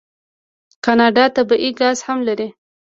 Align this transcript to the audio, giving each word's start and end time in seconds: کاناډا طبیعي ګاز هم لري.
کاناډا 0.85 1.25
طبیعي 1.37 1.69
ګاز 1.79 1.97
هم 2.07 2.19
لري. 2.27 2.47